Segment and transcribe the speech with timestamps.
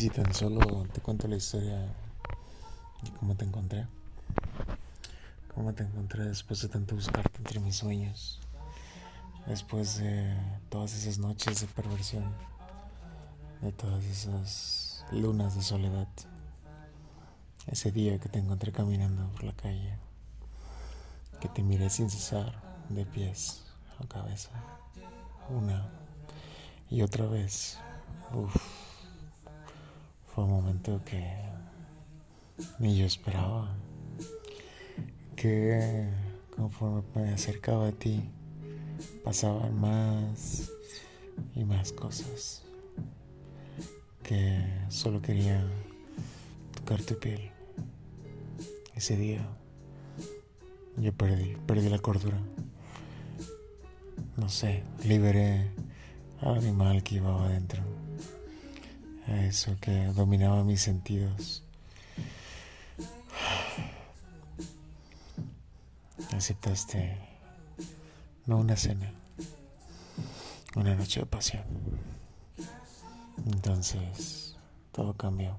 [0.00, 3.86] si tan solo te cuento la historia de cómo te encontré.
[5.54, 8.40] Cómo te encontré después de tanto buscarte entre mis sueños.
[9.46, 10.34] Después de
[10.70, 12.24] todas esas noches de perversión.
[13.60, 16.08] De todas esas lunas de soledad.
[17.66, 19.98] Ese día que te encontré caminando por la calle.
[21.42, 22.54] Que te miré sin cesar,
[22.88, 23.66] de pies
[24.02, 24.52] a cabeza.
[25.50, 25.90] Una
[26.88, 27.76] y otra vez.
[28.32, 28.79] Uf
[30.34, 31.24] fue un momento que
[32.78, 33.74] ni yo esperaba.
[35.36, 36.08] Que
[36.54, 38.22] conforme me acercaba a ti,
[39.24, 40.70] pasaban más
[41.54, 42.62] y más cosas.
[44.22, 45.64] Que solo quería
[46.74, 47.50] tocar tu piel.
[48.94, 49.40] Ese día
[50.96, 52.38] yo perdí, perdí la cordura.
[54.36, 55.70] No sé, liberé
[56.40, 57.82] al animal que llevaba adentro
[59.26, 61.62] a eso que dominaba mis sentidos.
[66.32, 67.16] Aceptaste
[68.46, 69.12] no una cena,
[70.76, 71.64] una noche de pasión.
[73.46, 74.56] Entonces
[74.92, 75.56] todo cambió.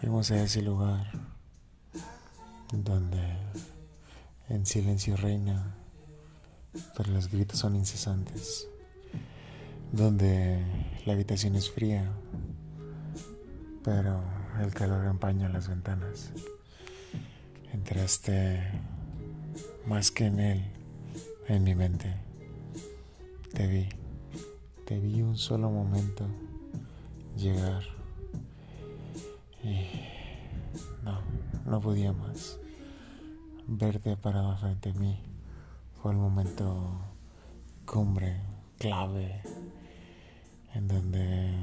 [0.00, 1.10] Fuimos a ese lugar
[2.72, 3.36] donde
[4.48, 5.74] en silencio reina,
[6.96, 8.68] pero los gritos son incesantes
[9.96, 10.62] donde
[11.06, 12.12] la habitación es fría,
[13.82, 14.22] pero
[14.60, 16.32] el calor empaña las ventanas.
[17.72, 18.60] Entraste
[19.86, 20.64] más que en él,
[21.48, 22.14] en mi mente.
[23.54, 23.88] Te vi,
[24.84, 26.26] te vi un solo momento
[27.36, 27.82] llegar
[29.62, 29.88] y
[31.02, 31.20] no,
[31.64, 32.58] no podía más.
[33.66, 35.22] Verte parado frente a mí
[36.02, 37.00] fue el momento
[37.86, 38.42] cumbre,
[38.78, 39.42] clave
[40.76, 41.54] en donde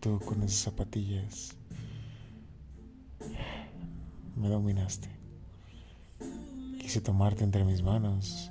[0.00, 1.56] tú con esas zapatillas
[4.36, 5.08] me dominaste.
[6.78, 8.50] Quise tomarte entre mis manos,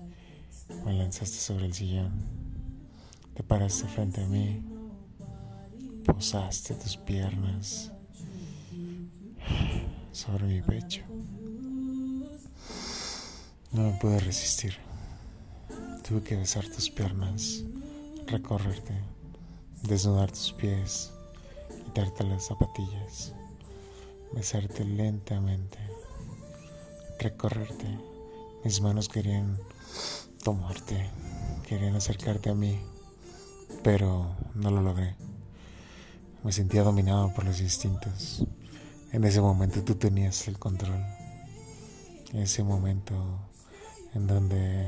[0.86, 2.14] me lanzaste sobre el sillón,
[3.36, 4.64] te paraste frente a mí,
[6.04, 7.92] posaste tus piernas
[10.12, 11.04] sobre mi pecho.
[13.72, 14.74] No me pude resistir.
[16.08, 17.64] Tuve que besar tus piernas,
[18.26, 19.21] recorrerte
[19.84, 21.12] desnudar tus pies,
[21.86, 23.34] quitarte las zapatillas,
[24.34, 25.80] besarte lentamente,
[27.20, 28.00] recorrerte.
[28.64, 29.58] Mis manos querían
[30.44, 31.10] tomarte,
[31.68, 32.80] querían acercarte a mí,
[33.84, 35.16] pero no lo logré.
[36.44, 38.46] Me sentía dominado por los instintos.
[39.12, 41.04] En ese momento tú tenías el control.
[42.34, 43.14] Ese momento
[44.14, 44.88] en donde,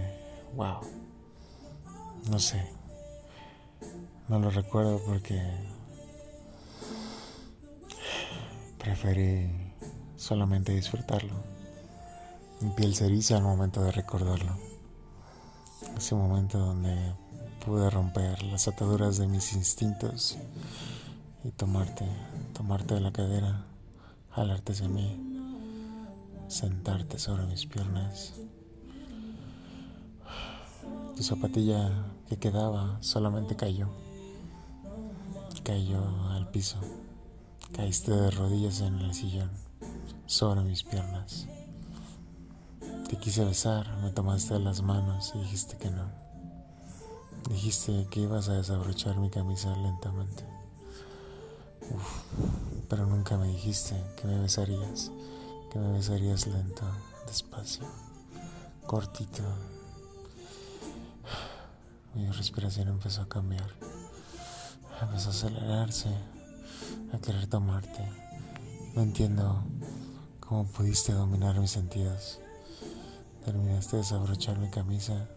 [0.55, 0.79] wow,
[2.29, 2.65] no sé,
[4.29, 5.41] no lo recuerdo porque
[8.77, 9.49] preferí
[10.15, 11.33] solamente disfrutarlo.
[12.61, 14.57] Mi piel se al momento de recordarlo.
[15.97, 17.13] Ese momento donde
[17.65, 20.37] pude romper las ataduras de mis instintos
[21.43, 22.05] y tomarte,
[22.53, 23.65] tomarte de la cadera,
[24.31, 25.19] jalarte hacia mí,
[26.47, 28.33] sentarte sobre mis piernas.
[31.17, 33.89] Tu zapatilla que quedaba solamente cayó
[35.63, 36.77] cayó al piso.
[37.73, 39.49] Caíste de rodillas en el sillón,
[40.25, 41.47] sobre mis piernas.
[43.09, 46.11] Te quise besar, me tomaste las manos y dijiste que no.
[47.49, 50.43] Dijiste que ibas a desabrochar mi camisa lentamente.
[52.89, 55.11] pero nunca me dijiste que me besarías,
[55.71, 56.85] que me besarías lento,
[57.25, 57.85] despacio,
[58.85, 59.43] cortito.
[62.13, 63.92] Mi respiración empezó a cambiar
[65.01, 66.09] a acelerarse,
[67.11, 68.03] a querer tomarte.
[68.95, 69.63] No entiendo
[70.39, 72.39] cómo pudiste dominar mis sentidos.
[73.43, 75.27] Terminaste de desabrochar mi camisa,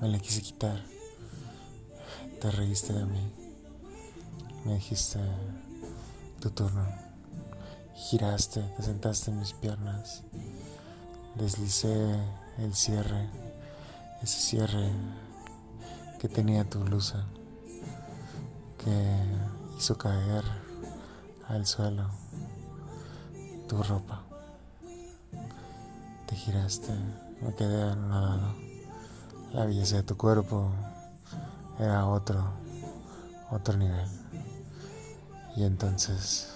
[0.00, 0.80] me la quise quitar.
[2.40, 3.32] Te reíste de mí.
[4.64, 5.18] Me dijiste
[6.40, 6.86] tu turno.
[7.94, 10.22] Giraste, te sentaste en mis piernas.
[11.34, 12.16] Deslicé
[12.58, 13.28] el cierre,
[14.22, 14.90] ese cierre
[16.20, 17.26] que tenía tu blusa
[18.84, 19.16] que
[19.78, 20.44] hizo caer
[21.48, 22.10] al suelo
[23.68, 24.22] tu ropa.
[26.26, 26.92] Te giraste,
[27.40, 28.54] me quedé anonadado.
[29.52, 30.70] La belleza de tu cuerpo
[31.78, 32.44] era otro,
[33.50, 34.08] otro nivel.
[35.56, 36.53] Y entonces